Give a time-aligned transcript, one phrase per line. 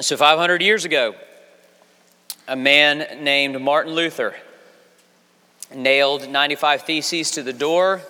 [0.00, 1.14] So, 500 years ago,
[2.48, 4.34] a man named Martin Luther
[5.72, 8.02] nailed 95 Theses to the door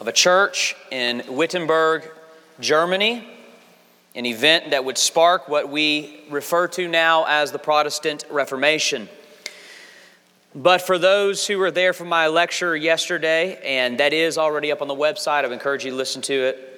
[0.00, 2.02] of a church in Wittenberg,
[2.58, 3.24] Germany,
[4.16, 9.08] an event that would spark what we refer to now as the Protestant Reformation.
[10.52, 14.82] But for those who were there for my lecture yesterday, and that is already up
[14.82, 16.73] on the website, I would encourage you to listen to it.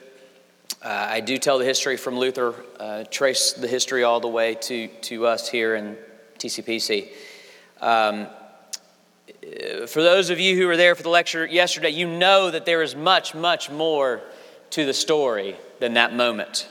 [0.87, 4.55] Uh, I do tell the history from Luther, uh, trace the history all the way
[4.55, 5.97] to, to us here in
[6.39, 7.09] TCPC.
[7.81, 8.29] Um,
[9.89, 12.83] for those of you who were there for the lecture yesterday, you know that there
[12.83, 14.21] is much, much more
[14.71, 16.69] to the story than that moment.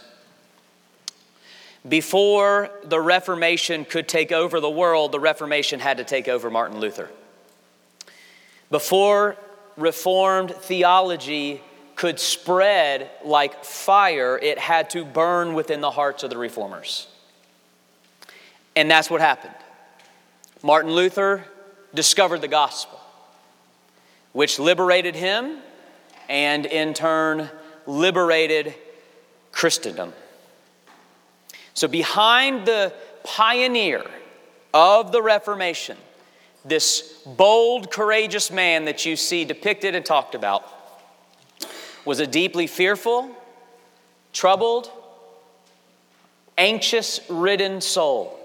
[1.86, 6.80] Before the Reformation could take over the world, the Reformation had to take over Martin
[6.80, 7.12] Luther.
[8.72, 9.36] Before
[9.76, 11.62] Reformed theology
[11.96, 17.08] could spread like fire, it had to burn within the hearts of the reformers.
[18.76, 19.54] And that's what happened.
[20.62, 21.46] Martin Luther
[21.94, 23.00] discovered the gospel,
[24.34, 25.60] which liberated him
[26.28, 27.50] and in turn
[27.86, 28.74] liberated
[29.52, 30.12] Christendom.
[31.74, 34.04] So, behind the pioneer
[34.74, 35.98] of the Reformation,
[36.64, 40.68] this bold, courageous man that you see depicted and talked about,
[42.06, 43.30] was a deeply fearful,
[44.32, 44.92] troubled,
[46.58, 48.40] anxious ridden soul?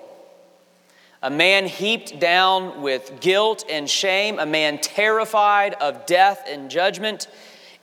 [1.22, 7.28] A man heaped down with guilt and shame, a man terrified of death and judgment,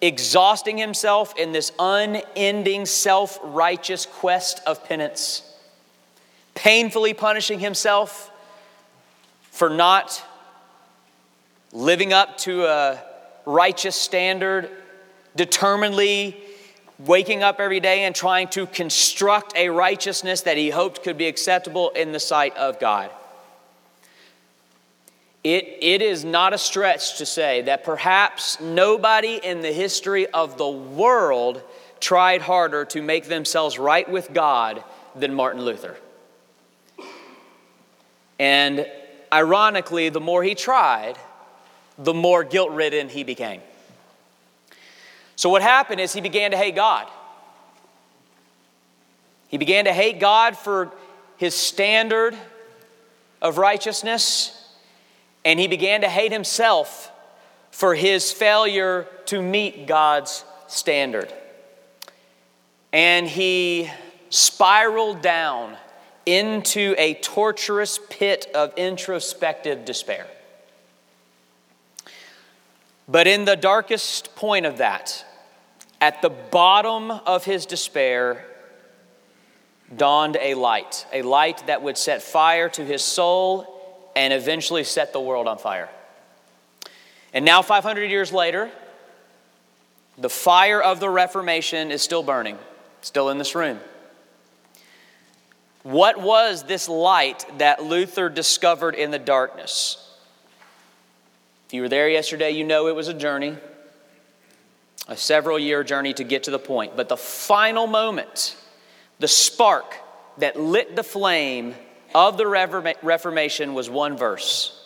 [0.01, 5.43] exhausting himself in this unending self righteous quest of penance,
[6.55, 8.31] painfully punishing himself
[9.51, 10.23] for not
[11.71, 12.99] living up to a
[13.45, 14.69] righteous standard,
[15.37, 16.35] determinedly
[16.99, 21.27] waking up every day and trying to construct a righteousness that he hoped could be
[21.27, 23.11] acceptable in the sight of God.
[25.43, 30.57] It, it is not a stretch to say that perhaps nobody in the history of
[30.57, 31.61] the world
[31.99, 34.83] tried harder to make themselves right with God
[35.15, 35.95] than Martin Luther.
[38.39, 38.87] And
[39.31, 41.17] ironically, the more he tried,
[41.97, 43.61] the more guilt ridden he became.
[45.37, 47.07] So, what happened is he began to hate God.
[49.47, 50.91] He began to hate God for
[51.37, 52.35] his standard
[53.41, 54.53] of righteousness
[55.45, 57.09] and he began to hate himself
[57.71, 61.31] for his failure to meet God's standard.
[62.91, 63.89] And he
[64.29, 65.77] spiraled down
[66.25, 70.27] into a torturous pit of introspective despair.
[73.07, 75.25] But in the darkest point of that,
[76.01, 78.45] at the bottom of his despair,
[79.95, 83.73] dawned a light, a light that would set fire to his soul
[84.15, 85.89] and eventually set the world on fire.
[87.33, 88.69] And now, 500 years later,
[90.17, 92.57] the fire of the Reformation is still burning,
[93.01, 93.79] still in this room.
[95.83, 100.06] What was this light that Luther discovered in the darkness?
[101.67, 103.57] If you were there yesterday, you know it was a journey,
[105.09, 106.95] a several year journey to get to the point.
[106.95, 108.55] But the final moment,
[109.19, 109.95] the spark
[110.37, 111.75] that lit the flame
[112.15, 114.81] of the Reformation was one verse,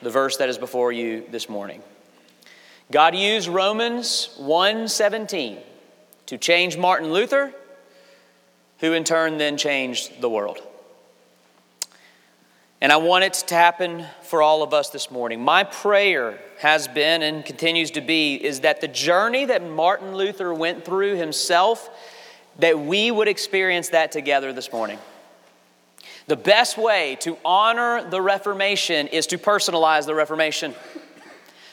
[0.00, 1.82] the verse that is before you this morning.
[2.90, 5.58] God used Romans 1:17
[6.24, 7.52] to change Martin Luther,
[8.78, 10.62] who in turn then changed the world.
[12.84, 15.42] And I want it to happen for all of us this morning.
[15.42, 20.52] My prayer has been and continues to be is that the journey that Martin Luther
[20.52, 21.88] went through himself
[22.58, 24.98] that we would experience that together this morning.
[26.26, 30.74] The best way to honor the Reformation is to personalize the Reformation,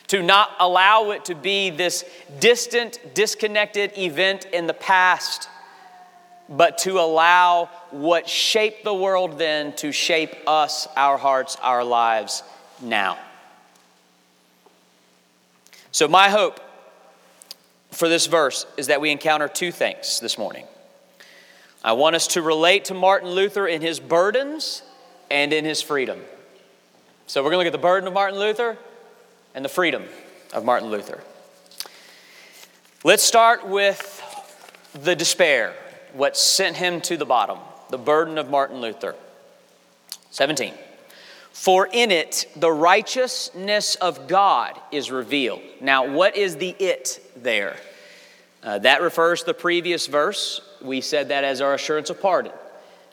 [0.07, 2.05] to not allow it to be this
[2.39, 5.49] distant, disconnected event in the past,
[6.51, 12.43] but to allow what shaped the world then to shape us, our hearts, our lives
[12.81, 13.17] now.
[15.91, 16.59] So, my hope
[17.91, 20.65] for this verse is that we encounter two things this morning.
[21.83, 24.83] I want us to relate to Martin Luther in his burdens
[25.31, 26.21] and in his freedom.
[27.25, 28.77] So we're going to look at the burden of Martin Luther
[29.55, 30.03] and the freedom
[30.53, 31.21] of Martin Luther.
[33.03, 34.21] Let's start with
[34.93, 35.73] the despair,
[36.13, 37.59] what sent him to the bottom,
[37.89, 39.15] the burden of Martin Luther.
[40.31, 40.73] 17.
[41.51, 45.61] For in it the righteousness of God is revealed.
[45.81, 47.75] Now, what is the it there?
[48.63, 50.61] Uh, that refers to the previous verse.
[50.81, 52.53] We said that as our assurance of pardon.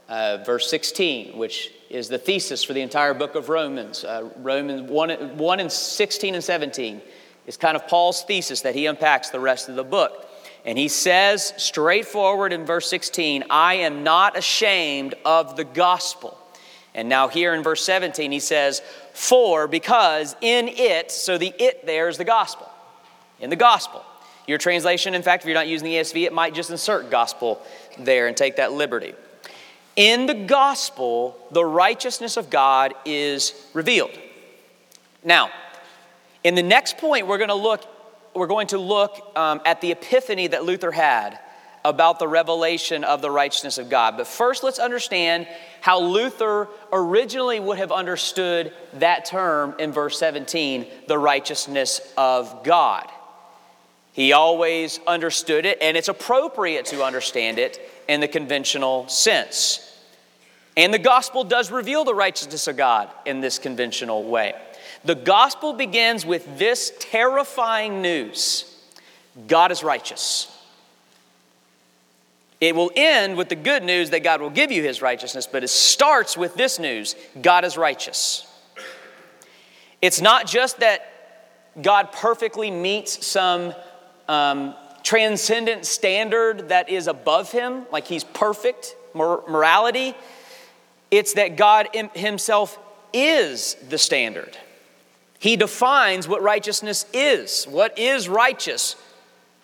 [0.09, 4.05] uh, verse 16, which is the thesis for the entire book of Romans.
[4.05, 7.01] Uh, Romans 1, 1 and 16 and 17
[7.47, 10.28] is kind of Paul's thesis that he unpacks the rest of the book.
[10.69, 16.37] And he says straightforward in verse 16, I am not ashamed of the gospel.
[16.95, 18.83] And now, here in verse 17, he says,
[19.15, 22.69] For, because in it, so the it there is the gospel.
[23.41, 24.05] In the gospel.
[24.47, 27.63] Your translation, in fact, if you're not using the ESV, it might just insert gospel
[27.99, 29.15] there and take that liberty.
[29.97, 34.19] In the gospel, the righteousness of God is revealed.
[35.25, 35.49] Now,
[36.45, 37.87] in the next point, we're going to look,
[38.39, 41.39] we're going to look um, at the epiphany that Luther had
[41.85, 44.17] about the revelation of the righteousness of God.
[44.17, 45.47] But first, let's understand
[45.81, 53.09] how Luther originally would have understood that term in verse 17, the righteousness of God.
[54.13, 59.85] He always understood it, and it's appropriate to understand it in the conventional sense.
[60.77, 64.55] And the gospel does reveal the righteousness of God in this conventional way.
[65.09, 68.77] The gospel begins with this terrifying news
[69.47, 70.55] God is righteous.
[72.61, 75.65] It will end with the good news that God will give you his righteousness, but
[75.65, 78.47] it starts with this news God is righteous.
[80.03, 81.11] It's not just that
[81.81, 83.73] God perfectly meets some
[84.29, 90.15] um, transcendent standard that is above him, like he's perfect morality.
[91.11, 92.79] It's that God Himself
[93.15, 94.59] is the standard.
[95.39, 97.65] He defines what righteousness is.
[97.65, 98.97] What is righteous?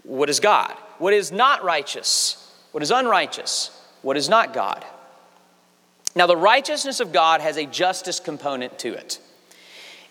[0.05, 0.73] What is God?
[0.99, 2.41] What is not righteous?
[2.73, 3.71] What is unrighteous?
[4.03, 4.85] What is not God?
[6.17, 9.19] Now, the righteousness of God has a justice component to it.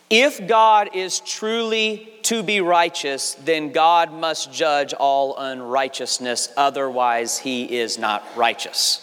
[0.10, 7.78] If God is truly to be righteous, then God must judge all unrighteousness, otherwise, He
[7.78, 9.00] is not righteous.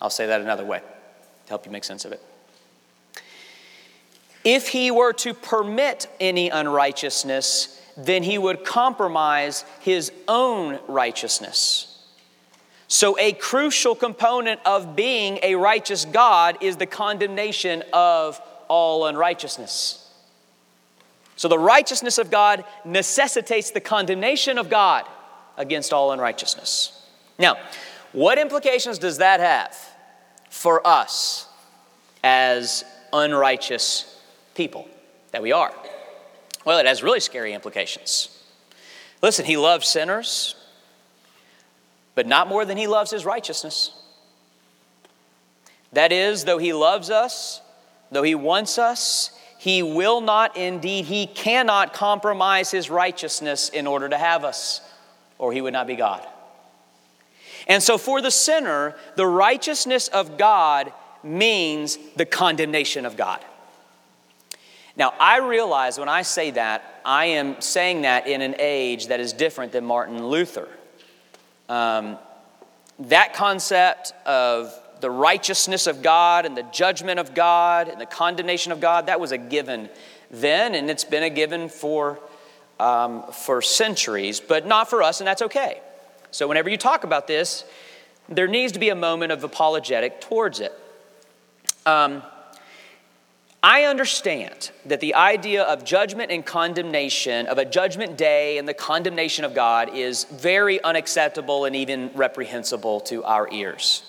[0.00, 2.22] I'll say that another way to help you make sense of it.
[4.44, 11.90] If he were to permit any unrighteousness, then he would compromise his own righteousness.
[12.86, 20.00] So, a crucial component of being a righteous God is the condemnation of all unrighteousness.
[21.36, 25.06] So, the righteousness of God necessitates the condemnation of God
[25.56, 27.02] against all unrighteousness.
[27.38, 27.56] Now,
[28.12, 29.74] what implications does that have?
[30.54, 31.48] for us
[32.22, 34.13] as unrighteous
[34.54, 34.88] people
[35.32, 35.72] that we are?
[36.64, 38.28] Well, it has really scary implications.
[39.22, 40.54] Listen, he loves sinners,
[42.14, 43.90] but not more than he loves his righteousness.
[45.92, 47.60] That is, though he loves us,
[48.10, 54.08] though he wants us, he will not, indeed, he cannot compromise his righteousness in order
[54.08, 54.80] to have us,
[55.38, 56.26] or he would not be God.
[57.66, 60.92] And so for the sinner, the righteousness of God
[61.22, 63.42] means the condemnation of God.
[64.96, 69.20] Now, I realize when I say that, I am saying that in an age that
[69.20, 70.68] is different than Martin Luther.
[71.68, 72.18] Um,
[73.00, 78.70] that concept of the righteousness of God and the judgment of God and the condemnation
[78.70, 79.88] of God, that was a given
[80.30, 82.18] then, and it's been a given for,
[82.78, 85.80] um, for centuries, but not for us, and that's okay.
[86.30, 87.64] So, whenever you talk about this,
[88.28, 90.72] there needs to be a moment of apologetic towards it.
[91.86, 92.22] Um,
[93.66, 98.74] I understand that the idea of judgment and condemnation, of a judgment day and the
[98.74, 104.02] condemnation of God, is very unacceptable and even reprehensible to our ears.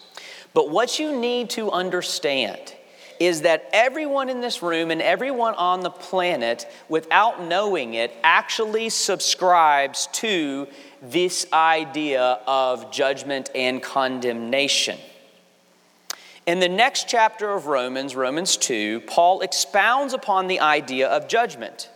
[0.53, 2.75] But what you need to understand
[3.17, 8.89] is that everyone in this room and everyone on the planet, without knowing it, actually
[8.89, 10.67] subscribes to
[11.01, 14.99] this idea of judgment and condemnation.
[16.45, 21.89] In the next chapter of Romans, Romans 2, Paul expounds upon the idea of judgment.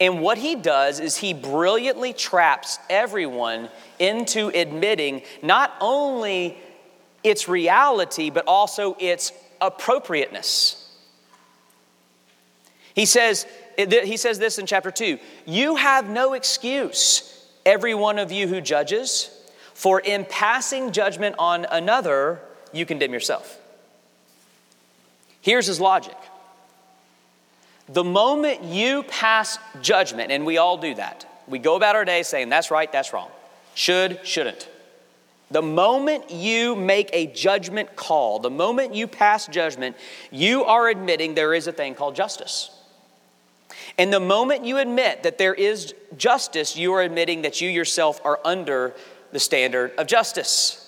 [0.00, 6.56] And what he does is he brilliantly traps everyone into admitting not only
[7.24, 10.84] its reality, but also its appropriateness.
[12.94, 13.44] He says,
[13.76, 18.60] he says this in chapter 2 You have no excuse every one of you who
[18.60, 19.30] judges,
[19.74, 22.40] for in passing judgment on another,
[22.72, 23.58] you condemn yourself.
[25.40, 26.16] Here's his logic.
[27.88, 32.22] The moment you pass judgment, and we all do that, we go about our day
[32.22, 33.30] saying, that's right, that's wrong,
[33.74, 34.68] should, shouldn't.
[35.50, 39.96] The moment you make a judgment call, the moment you pass judgment,
[40.30, 42.70] you are admitting there is a thing called justice.
[43.96, 48.20] And the moment you admit that there is justice, you are admitting that you yourself
[48.24, 48.94] are under
[49.32, 50.87] the standard of justice.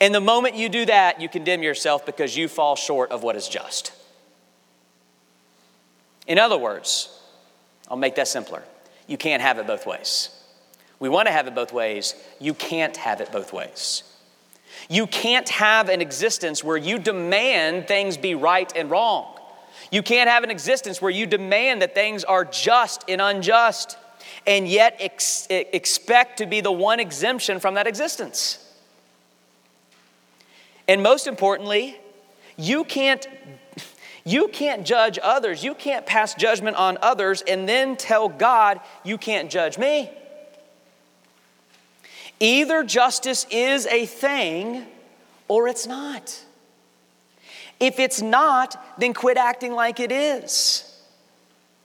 [0.00, 3.36] And the moment you do that, you condemn yourself because you fall short of what
[3.36, 3.92] is just.
[6.26, 7.20] In other words,
[7.88, 8.62] I'll make that simpler.
[9.06, 10.30] You can't have it both ways.
[10.98, 12.14] We want to have it both ways.
[12.40, 14.04] You can't have it both ways.
[14.88, 19.38] You can't have an existence where you demand things be right and wrong.
[19.90, 23.98] You can't have an existence where you demand that things are just and unjust
[24.46, 28.58] and yet ex- expect to be the one exemption from that existence.
[30.92, 31.98] And most importantly,
[32.58, 33.26] you can't
[34.24, 35.64] you can't judge others.
[35.64, 40.10] You can't pass judgment on others and then tell God, you can't judge me.
[42.40, 44.84] Either justice is a thing
[45.48, 46.44] or it's not.
[47.80, 50.84] If it's not, then quit acting like it is,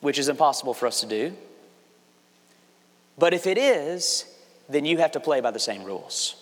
[0.02, 1.34] which is impossible for us to do.
[3.18, 4.26] But if it is,
[4.68, 6.37] then you have to play by the same rules.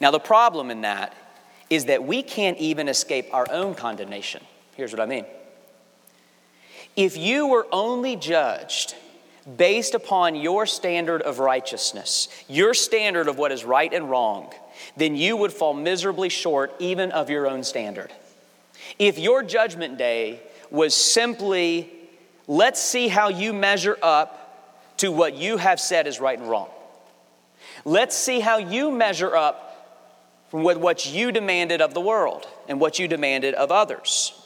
[0.00, 1.14] Now, the problem in that
[1.70, 4.42] is that we can't even escape our own condemnation.
[4.76, 5.24] Here's what I mean.
[6.96, 8.94] If you were only judged
[9.56, 14.52] based upon your standard of righteousness, your standard of what is right and wrong,
[14.96, 18.12] then you would fall miserably short even of your own standard.
[18.98, 21.90] If your judgment day was simply,
[22.46, 26.68] let's see how you measure up to what you have said is right and wrong.
[27.84, 29.63] Let's see how you measure up
[30.62, 34.40] with what you demanded of the world and what you demanded of others.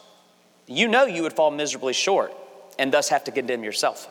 [0.66, 2.32] You know you would fall miserably short
[2.78, 4.08] and thus have to condemn yourself.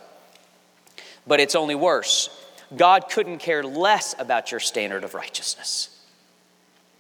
[1.26, 2.30] But it's only worse.
[2.76, 5.90] God couldn't care less about your standard of righteousness.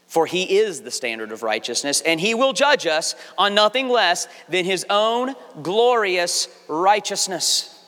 [0.07, 4.27] For he is the standard of righteousness, and he will judge us on nothing less
[4.49, 7.85] than his own glorious righteousness.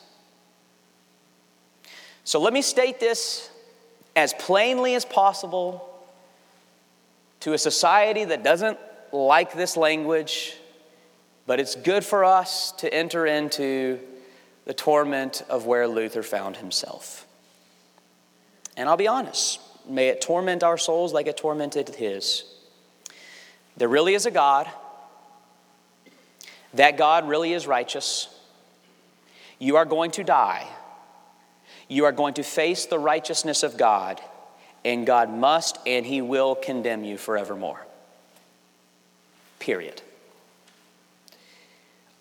[2.23, 3.49] So let me state this
[4.15, 5.88] as plainly as possible
[7.41, 8.77] to a society that doesn't
[9.11, 10.55] like this language,
[11.45, 13.99] but it's good for us to enter into
[14.65, 17.25] the torment of where Luther found himself.
[18.77, 22.43] And I'll be honest, may it torment our souls like it tormented his.
[23.77, 24.69] There really is a God.
[26.75, 28.27] That God really is righteous.
[29.57, 30.67] You are going to die.
[31.87, 34.21] You are going to face the righteousness of God
[34.83, 37.85] and God must and He will condemn you forevermore.
[39.59, 40.01] Period.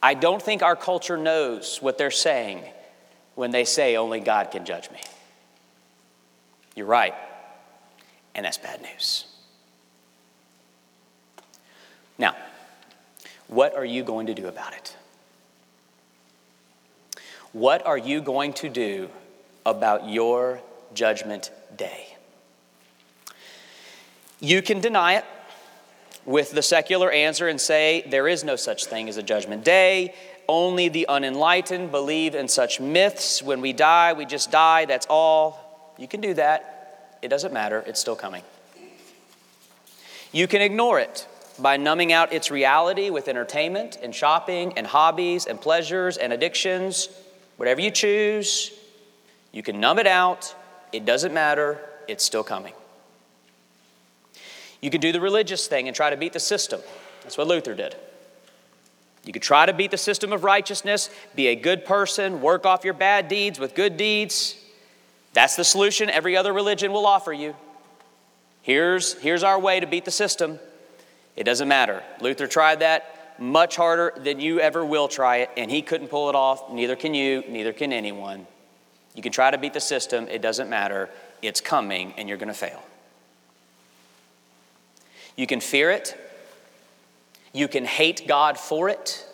[0.03, 2.63] I don't think our culture knows what they're saying
[3.35, 5.01] when they say only God can judge me.
[6.75, 7.15] You're right,
[8.35, 9.25] and that's bad news.
[12.19, 12.37] Now,
[13.49, 14.97] what are you going to do about it?
[17.53, 19.09] What are you going to do
[19.65, 20.61] about your
[20.95, 22.18] judgment day?
[24.41, 25.25] You can deny it
[26.25, 30.15] with the secular answer and say there is no such thing as a judgment day.
[30.49, 33.43] Only the unenlightened believe in such myths.
[33.43, 35.95] When we die, we just die, that's all.
[35.99, 37.19] You can do that.
[37.23, 38.43] It doesn't matter, it's still coming.
[40.33, 41.27] You can ignore it
[41.59, 47.09] by numbing out its reality with entertainment and shopping and hobbies and pleasures and addictions.
[47.57, 48.73] Whatever you choose,
[49.53, 50.55] you can numb it out.
[50.93, 52.75] It doesn't matter, it's still coming.
[54.81, 56.81] You could do the religious thing and try to beat the system.
[57.23, 57.97] That's what Luther did.
[59.25, 62.85] You could try to beat the system of righteousness, be a good person, work off
[62.85, 64.57] your bad deeds with good deeds.
[65.35, 67.55] That's the solution every other religion will offer you.
[68.63, 70.59] Here's, here's our way to beat the system.
[71.37, 72.03] It doesn't matter.
[72.21, 76.29] Luther tried that much harder than you ever will try it, and he couldn't pull
[76.29, 76.73] it off.
[76.73, 78.47] Neither can you, neither can anyone.
[79.15, 81.09] You can try to beat the system, it doesn't matter.
[81.41, 82.83] It's coming, and you're going to fail.
[85.39, 86.19] You can fear it.
[87.53, 89.25] You can hate God for it.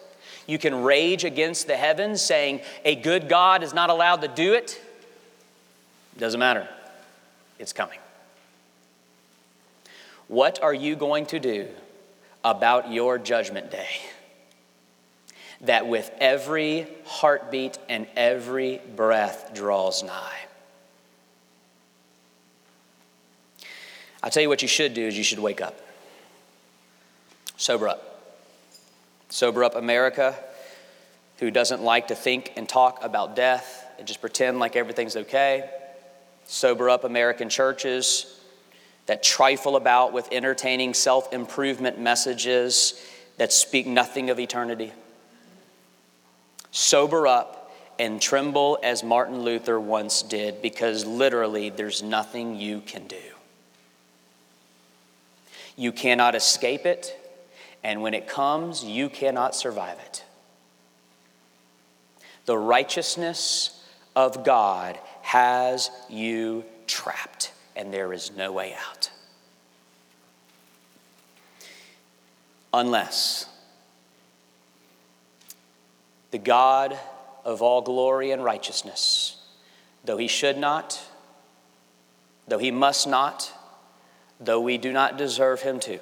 [0.46, 4.52] You can rage against the heavens, saying, A good God is not allowed to do
[4.52, 4.78] it.
[6.18, 6.68] Doesn't matter.
[7.58, 7.98] It's coming.
[10.28, 11.68] What are you going to do
[12.44, 13.88] about your judgment day?
[15.62, 20.38] That with every heartbeat and every breath draws nigh.
[24.22, 25.80] I'll tell you what you should do is you should wake up.
[27.56, 28.10] Sober up.
[29.28, 30.36] Sober up America,
[31.38, 35.68] who doesn't like to think and talk about death and just pretend like everything's okay.
[36.46, 38.40] Sober up American churches
[39.06, 43.00] that trifle about with entertaining self improvement messages
[43.36, 44.92] that speak nothing of eternity.
[46.70, 53.06] Sober up and tremble as Martin Luther once did, because literally there's nothing you can
[53.06, 53.16] do.
[55.76, 57.16] You cannot escape it,
[57.84, 60.24] and when it comes, you cannot survive it.
[62.46, 63.84] The righteousness
[64.16, 69.10] of God has you trapped, and there is no way out.
[72.72, 73.46] Unless
[76.30, 76.98] the God
[77.44, 79.36] of all glory and righteousness,
[80.04, 81.00] though he should not,
[82.48, 83.52] though he must not,
[84.40, 86.00] though we do not deserve him to,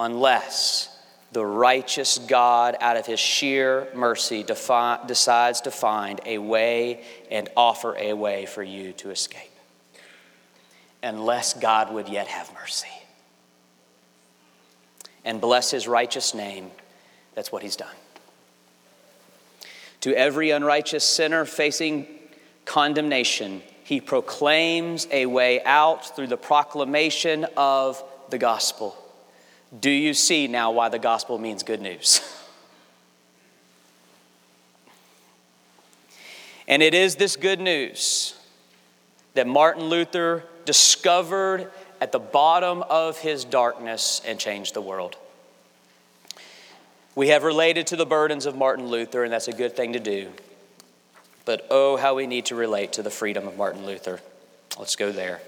[0.00, 0.88] unless
[1.32, 7.48] the righteous God, out of his sheer mercy, defi- decides to find a way and
[7.56, 9.50] offer a way for you to escape.
[11.02, 12.88] Unless God would yet have mercy
[15.24, 16.70] and bless his righteous name,
[17.34, 17.94] that's what he's done.
[20.00, 22.08] To every unrighteous sinner facing
[22.64, 28.96] condemnation, he proclaims a way out through the proclamation of the gospel.
[29.78, 32.20] Do you see now why the gospel means good news?
[36.68, 38.34] and it is this good news
[39.34, 45.16] that Martin Luther discovered at the bottom of his darkness and changed the world.
[47.14, 50.00] We have related to the burdens of Martin Luther, and that's a good thing to
[50.00, 50.30] do.
[51.44, 54.20] But oh, how we need to relate to the freedom of Martin Luther.
[54.78, 55.40] Let's go there.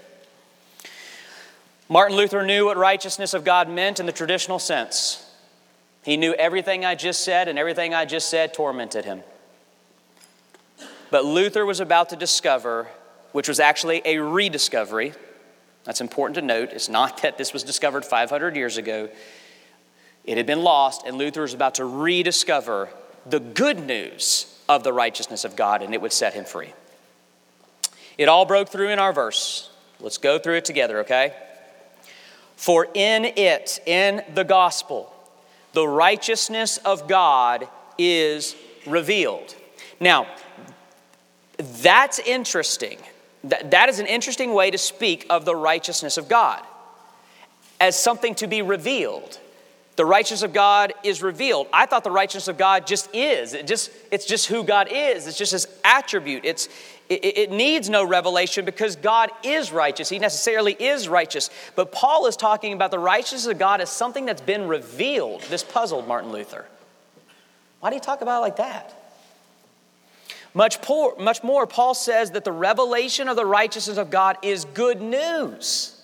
[1.93, 5.23] Martin Luther knew what righteousness of God meant in the traditional sense.
[6.03, 9.21] He knew everything I just said, and everything I just said tormented him.
[11.11, 12.87] But Luther was about to discover,
[13.31, 15.13] which was actually a rediscovery.
[15.83, 16.71] That's important to note.
[16.71, 19.09] It's not that this was discovered 500 years ago,
[20.25, 22.89] it had been lost, and Luther was about to rediscover
[23.27, 26.73] the good news of the righteousness of God, and it would set him free.
[28.17, 29.69] It all broke through in our verse.
[29.99, 31.35] Let's go through it together, okay?
[32.63, 35.13] For in it, in the gospel,
[35.73, 38.55] the righteousness of God is
[38.87, 39.53] revealed.
[39.99, 40.27] Now,
[41.57, 42.99] that's interesting.
[43.43, 46.63] That, that is an interesting way to speak of the righteousness of God
[47.81, 49.39] as something to be revealed.
[49.97, 51.67] The righteousness of God is revealed.
[51.73, 53.53] I thought the righteousness of God just is.
[53.53, 55.27] It just, it's just who God is.
[55.27, 56.45] It's just his attribute.
[56.45, 56.69] It's,
[57.09, 60.09] it, it needs no revelation because God is righteous.
[60.09, 61.49] He necessarily is righteous.
[61.75, 65.41] But Paul is talking about the righteousness of God as something that's been revealed.
[65.43, 66.65] This puzzled Martin Luther.
[67.79, 68.93] Why do you talk about it like that?
[70.53, 74.65] Much, poor, much more, Paul says that the revelation of the righteousness of God is
[74.65, 75.99] good news.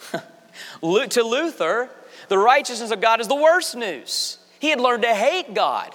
[0.12, 1.90] to Luther,
[2.28, 4.38] the righteousness of God is the worst news.
[4.60, 5.92] He had learned to hate God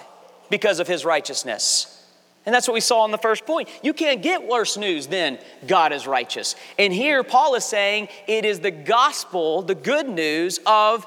[0.50, 2.01] because of his righteousness.
[2.44, 3.68] And that's what we saw in the first point.
[3.82, 6.56] You can't get worse news than God is righteous.
[6.78, 11.06] And here Paul is saying it is the gospel, the good news of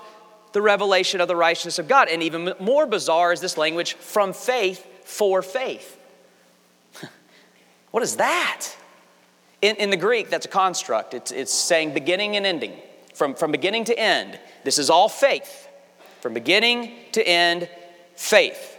[0.54, 2.08] the revelation of the righteousness of God.
[2.08, 6.00] And even more bizarre is this language from faith for faith.
[7.91, 8.67] what is that?
[9.62, 11.13] In, in the Greek, that's a construct.
[11.13, 12.80] It's, it's saying beginning and ending,
[13.13, 14.39] from, from beginning to end.
[14.63, 15.67] This is all faith.
[16.21, 17.69] From beginning to end,
[18.15, 18.74] faith.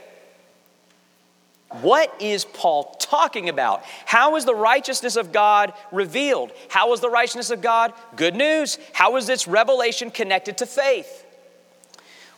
[1.68, 3.82] What is Paul talking about?
[4.04, 6.52] How is the righteousness of God revealed?
[6.68, 8.78] How is the righteousness of God good news?
[8.92, 11.24] How is this revelation connected to faith?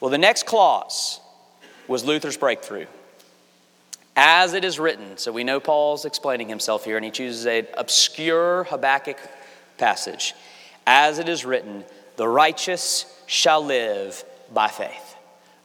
[0.00, 1.20] Well, the next clause
[1.86, 2.86] was Luther's breakthrough.
[4.16, 7.68] As it is written, so we know Paul's explaining himself here, and he chooses an
[7.76, 9.18] obscure Habakkuk
[9.76, 10.34] passage.
[10.86, 11.84] As it is written,
[12.16, 15.07] the righteous shall live by faith.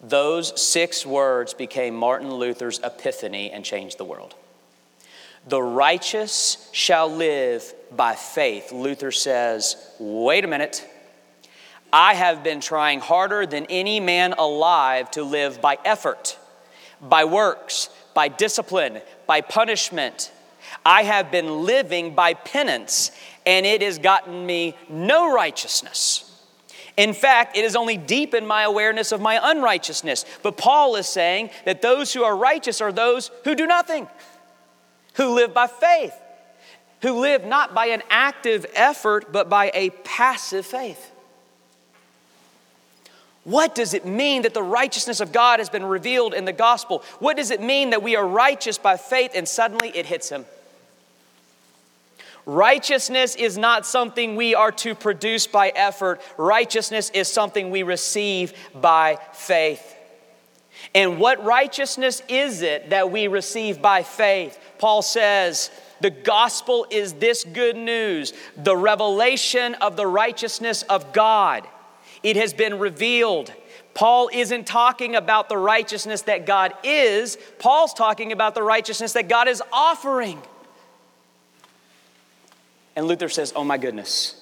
[0.04, 4.36] Those six words became Martin Luther's epiphany and changed the world.
[5.48, 8.72] The righteous shall live by faith.
[8.72, 10.88] Luther says, wait a minute.
[11.92, 16.38] I have been trying harder than any man alive to live by effort,
[17.02, 20.32] by works, by discipline, by punishment.
[20.86, 23.12] I have been living by penance,
[23.46, 26.33] and it has gotten me no righteousness.
[26.95, 30.25] In fact, it has only deepened my awareness of my unrighteousness.
[30.43, 34.08] But Paul is saying that those who are righteous are those who do nothing,
[35.15, 36.13] who live by faith,
[37.01, 41.12] who live not by an active effort, but by a passive faith.
[43.43, 47.03] What does it mean that the righteousness of God has been revealed in the gospel?
[47.19, 50.45] What does it mean that we are righteous by faith and suddenly it hits him?
[52.45, 58.53] Righteousness is not something we are to produce by effort, righteousness is something we receive
[58.75, 59.95] by faith.
[60.93, 64.60] And what righteousness is it that we receive by faith?
[64.79, 71.65] Paul says, the gospel is this good news, the revelation of the righteousness of God.
[72.23, 73.53] it has been revealed.
[73.93, 79.27] Paul isn't talking about the righteousness that God is, Paul's talking about the righteousness that
[79.27, 80.41] God is offering.
[82.95, 84.39] And Luther says, Oh my goodness.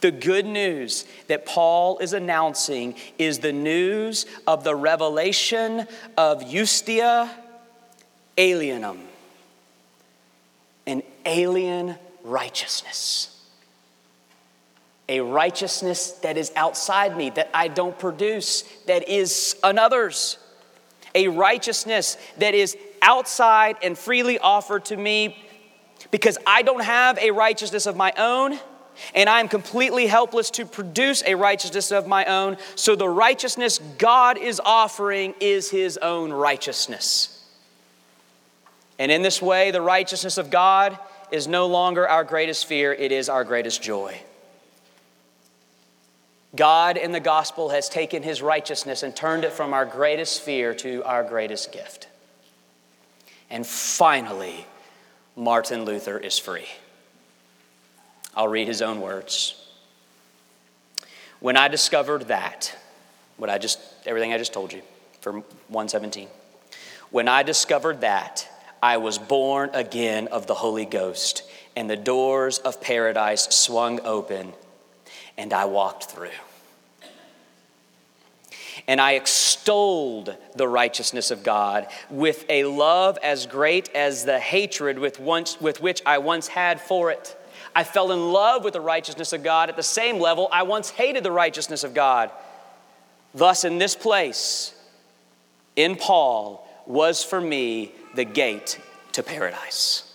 [0.00, 7.30] The good news that Paul is announcing is the news of the revelation of Justia
[8.36, 9.00] Alienum,
[10.86, 13.34] an alien righteousness.
[15.08, 20.38] A righteousness that is outside me, that I don't produce, that is another's.
[21.14, 25.36] A righteousness that is outside and freely offered to me
[26.10, 28.58] because I don't have a righteousness of my own
[29.14, 32.56] and I am completely helpless to produce a righteousness of my own.
[32.74, 37.34] So the righteousness God is offering is his own righteousness.
[38.98, 40.98] And in this way, the righteousness of God
[41.30, 44.20] is no longer our greatest fear, it is our greatest joy.
[46.56, 50.74] God in the gospel has taken his righteousness and turned it from our greatest fear
[50.76, 52.08] to our greatest gift.
[53.50, 54.66] And finally,
[55.36, 56.66] Martin Luther is free.
[58.34, 59.54] I'll read his own words.
[61.40, 62.76] When I discovered that,
[63.36, 64.82] what I just everything I just told you
[65.20, 65.36] from
[65.68, 66.28] 117.
[67.10, 68.48] When I discovered that,
[68.82, 71.42] I was born again of the Holy Ghost,
[71.74, 74.52] and the doors of paradise swung open,
[75.36, 76.30] and I walked through
[78.88, 79.12] and I
[79.68, 85.60] extolled the righteousness of God with a love as great as the hatred with, once,
[85.60, 87.36] with which I once had for it.
[87.76, 90.88] I fell in love with the righteousness of God at the same level I once
[90.88, 92.30] hated the righteousness of God.
[93.34, 94.74] Thus, in this place,
[95.76, 98.80] in Paul, was for me the gate
[99.12, 100.10] to paradise.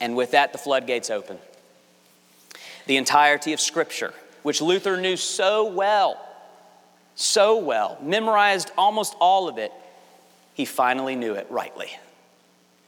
[0.00, 1.38] And with that, the floodgates open.
[2.88, 4.12] The entirety of Scripture,
[4.42, 6.18] which Luther knew so well,
[7.14, 9.72] so well, memorized almost all of it,
[10.54, 11.90] he finally knew it rightly.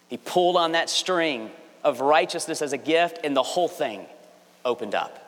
[0.09, 1.51] He pulled on that string
[1.83, 4.07] of righteousness as a gift, and the whole thing
[4.65, 5.23] opened up.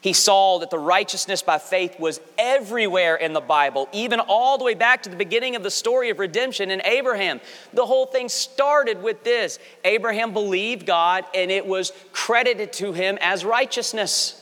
[0.00, 4.64] He saw that the righteousness by faith was everywhere in the Bible, even all the
[4.64, 7.40] way back to the beginning of the story of redemption in Abraham.
[7.74, 13.18] The whole thing started with this Abraham believed God, and it was credited to him
[13.20, 14.39] as righteousness.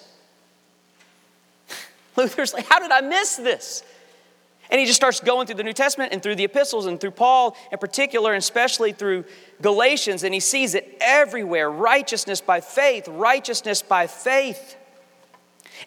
[2.18, 3.82] Luther's like, How did I miss this?
[4.70, 7.12] And he just starts going through the New Testament and through the epistles and through
[7.12, 9.24] Paul in particular, and especially through
[9.62, 14.76] Galatians, and he sees it everywhere righteousness by faith, righteousness by faith.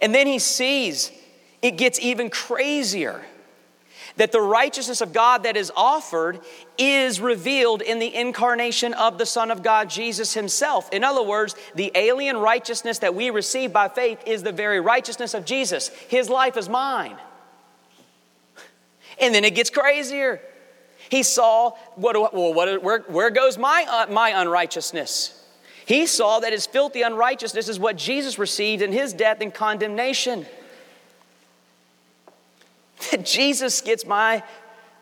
[0.02, 1.12] And then he sees
[1.62, 3.22] it gets even crazier
[4.18, 6.40] that the righteousness of God that is offered
[6.78, 10.90] is revealed in the incarnation of the Son of God, Jesus Himself.
[10.92, 15.34] In other words, the alien righteousness that we receive by faith is the very righteousness
[15.34, 15.90] of Jesus.
[15.90, 17.18] His life is mine.
[19.20, 20.42] And then it gets crazier.
[21.10, 25.38] He saw, what, well, what, where, where goes my, uh, my unrighteousness?
[25.86, 30.46] He saw that his filthy unrighteousness is what Jesus received in his death and condemnation.
[33.12, 34.44] That Jesus gets my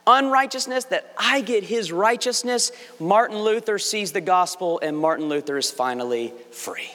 [0.07, 2.71] unrighteousness, that I get his righteousness.
[2.99, 6.91] Martin Luther sees the gospel, and Martin Luther is finally free.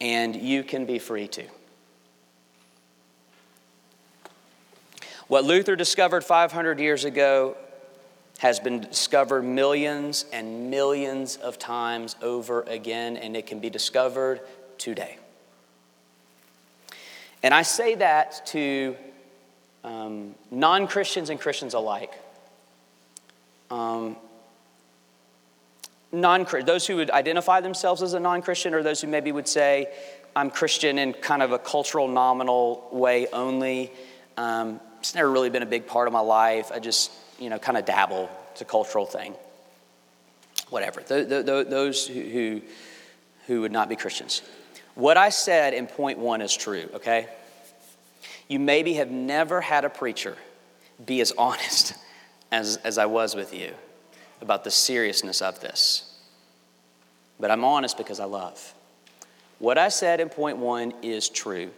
[0.00, 1.46] And you can be free too.
[5.28, 7.56] What Luther discovered 500 years ago
[8.38, 14.40] has been discovered millions and millions of times over again, and it can be discovered
[14.78, 15.16] today.
[17.42, 18.96] And I say that to
[19.84, 22.12] um, non Christians and Christians alike.
[23.70, 24.16] Um,
[26.12, 29.48] non those who would identify themselves as a non Christian, or those who maybe would
[29.48, 29.88] say,
[30.36, 33.92] I'm Christian in kind of a cultural, nominal way only.
[34.36, 36.70] Um, it's never really been a big part of my life.
[36.72, 38.30] I just, you know, kind of dabble.
[38.52, 39.34] It's a cultural thing.
[40.70, 41.02] Whatever.
[41.02, 42.62] Those who,
[43.46, 44.42] who would not be Christians.
[44.94, 47.28] What I said in point one is true, okay?
[48.48, 50.36] You maybe have never had a preacher
[51.04, 51.94] be as honest
[52.50, 53.72] as, as I was with you
[54.40, 56.08] about the seriousness of this.
[57.40, 58.74] But I'm honest because I love.
[59.58, 61.70] What I said in point one is true.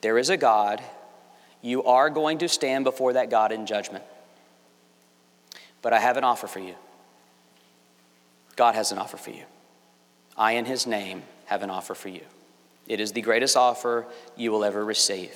[0.00, 0.82] There is a God
[1.60, 4.04] you are going to stand before that God in judgment.
[5.80, 6.74] But I have an offer for you.
[8.56, 9.44] God has an offer for you.
[10.36, 12.22] I, in His name, have an offer for you.
[12.86, 15.32] It is the greatest offer you will ever receive.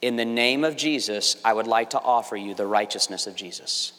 [0.00, 3.92] In the name of Jesus, I would like to offer you the righteousness of Jesus.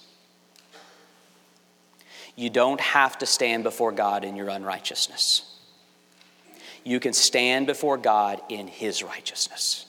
[2.36, 5.44] You don't have to stand before God in your unrighteousness.
[6.84, 9.86] you can stand before God in His righteousness.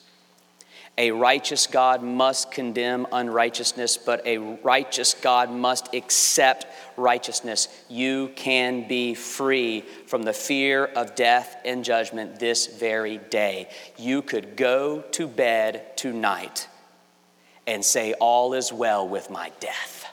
[0.97, 7.67] A righteous God must condemn unrighteousness, but a righteous God must accept righteousness.
[7.89, 13.69] You can be free from the fear of death and judgment this very day.
[13.97, 16.67] You could go to bed tonight
[17.65, 20.05] and say, All is well with my death.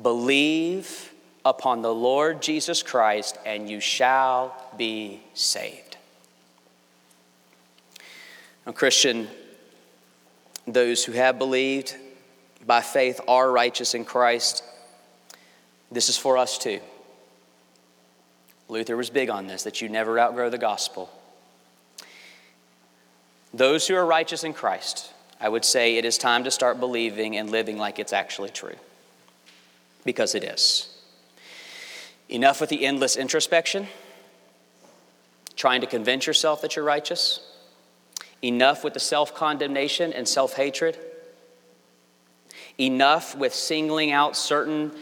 [0.00, 1.12] Believe
[1.44, 5.93] upon the Lord Jesus Christ, and you shall be saved.
[8.66, 9.28] Now, Christian,
[10.66, 11.96] those who have believed
[12.66, 14.64] by faith are righteous in Christ.
[15.92, 16.80] This is for us too.
[18.68, 21.10] Luther was big on this that you never outgrow the gospel.
[23.52, 27.36] Those who are righteous in Christ, I would say it is time to start believing
[27.36, 28.76] and living like it's actually true.
[30.04, 30.88] Because it is.
[32.28, 33.86] Enough with the endless introspection,
[35.56, 37.40] trying to convince yourself that you're righteous.
[38.44, 40.98] Enough with the self condemnation and self hatred.
[42.78, 44.92] Enough with singling out certain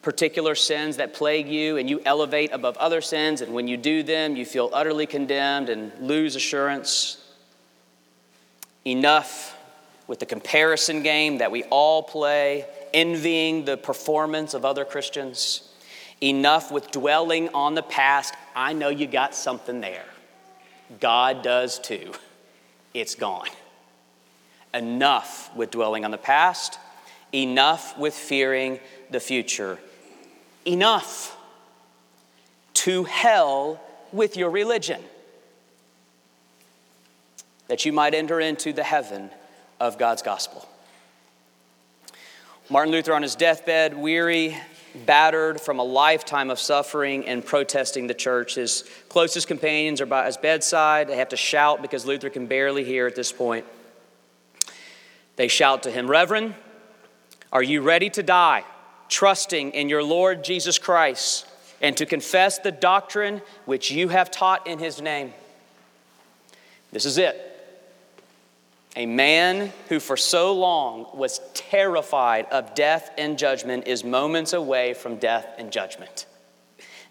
[0.00, 4.04] particular sins that plague you and you elevate above other sins, and when you do
[4.04, 7.20] them, you feel utterly condemned and lose assurance.
[8.84, 9.56] Enough
[10.06, 15.68] with the comparison game that we all play, envying the performance of other Christians.
[16.20, 18.34] Enough with dwelling on the past.
[18.54, 20.04] I know you got something there.
[21.00, 22.12] God does too
[22.94, 23.48] it's gone.
[24.72, 26.78] Enough with dwelling on the past,
[27.32, 28.80] enough with fearing
[29.10, 29.78] the future.
[30.64, 31.36] Enough.
[32.74, 33.80] To hell
[34.12, 35.02] with your religion,
[37.68, 39.30] that you might enter into the heaven
[39.80, 40.68] of God's gospel.
[42.68, 44.56] Martin Luther, on his deathbed, weary
[44.94, 48.54] battered from a lifetime of suffering and protesting the church.
[48.54, 51.08] His closest companions are by his bedside.
[51.08, 53.66] They have to shout because Luther can barely hear at this point.
[55.36, 56.54] They shout to him, Reverend,
[57.52, 58.64] are you ready to die,
[59.08, 61.46] trusting in your Lord Jesus Christ,
[61.80, 65.32] and to confess the doctrine which you have taught in his name?
[66.92, 67.53] This is it.
[68.96, 74.94] A man who for so long was terrified of death and judgment is moments away
[74.94, 76.26] from death and judgment.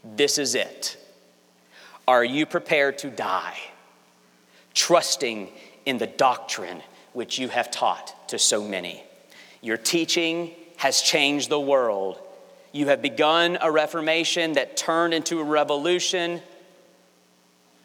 [0.04, 0.98] This is it.
[2.08, 3.58] Are you prepared to die,
[4.74, 5.50] trusting
[5.86, 9.04] in the doctrine which you have taught to so many?
[9.62, 12.17] Your teaching has changed the world.
[12.72, 16.41] You have begun a reformation that turned into a revolution.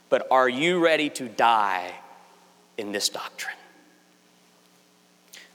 [0.08, 1.92] But are you ready to die
[2.76, 3.54] in this doctrine?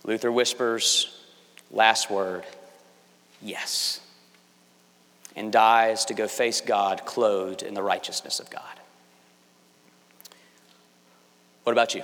[0.04, 1.18] Luther whispers,
[1.72, 2.44] last word,
[3.42, 4.02] yes,
[5.36, 8.62] and dies to go face God clothed in the righteousness of God.
[11.64, 12.04] What about you?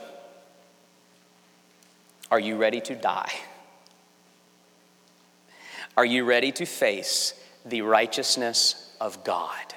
[2.31, 3.31] Are you ready to die?
[5.97, 7.33] Are you ready to face
[7.65, 9.73] the righteousness of God?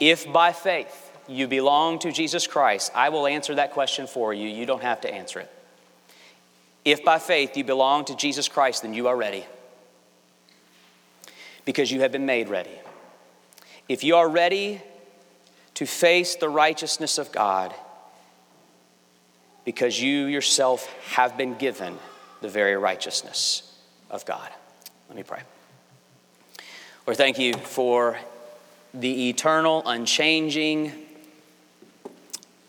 [0.00, 4.48] If by faith you belong to Jesus Christ, I will answer that question for you.
[4.48, 5.50] You don't have to answer it.
[6.84, 9.46] If by faith you belong to Jesus Christ, then you are ready
[11.64, 12.78] because you have been made ready.
[13.88, 14.80] If you are ready
[15.74, 17.74] to face the righteousness of God
[19.64, 21.98] because you yourself have been given
[22.40, 23.78] the very righteousness
[24.10, 24.48] of God.
[25.08, 25.40] Let me pray.
[27.06, 28.18] Lord, thank you for
[28.94, 30.92] the eternal, unchanging,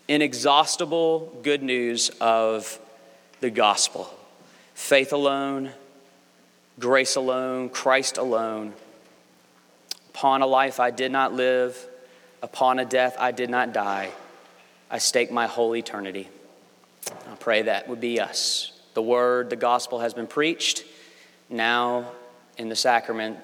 [0.08, 2.78] inexhaustible good news of
[3.40, 4.12] the gospel.
[4.74, 5.70] Faith alone,
[6.78, 8.72] grace alone, Christ alone.
[10.10, 11.78] Upon a life I did not live,
[12.42, 14.10] upon a death I did not die,
[14.90, 16.28] I stake my whole eternity.
[17.08, 18.72] I pray that would be us.
[18.94, 20.84] The word, the gospel has been preached.
[21.50, 22.12] Now,
[22.56, 23.38] in the sacrament,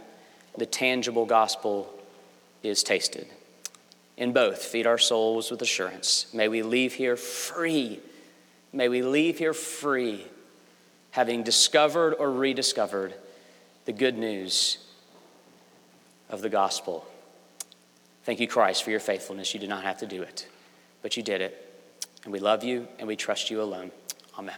[0.56, 1.92] the tangible gospel
[2.62, 3.26] is tasted.
[4.16, 6.26] In both, feed our souls with assurance.
[6.32, 8.00] May we leave here free
[8.72, 10.26] May we leave here free,
[11.10, 13.14] having discovered or rediscovered
[13.84, 14.78] the good news
[16.28, 17.04] of the gospel.
[18.24, 19.52] Thank you, Christ, for your faithfulness.
[19.54, 20.46] You did not have to do it,
[21.02, 21.66] but you did it.
[22.24, 23.90] And we love you and we trust you alone.
[24.38, 24.56] Amen.